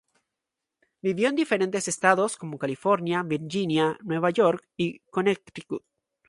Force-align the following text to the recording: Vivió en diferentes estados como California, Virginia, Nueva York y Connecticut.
Vivió 1.03 1.29
en 1.29 1.35
diferentes 1.35 1.87
estados 1.87 2.35
como 2.35 2.57
California, 2.57 3.21
Virginia, 3.21 3.99
Nueva 4.01 4.31
York 4.31 4.67
y 4.75 4.97
Connecticut. 5.11 5.83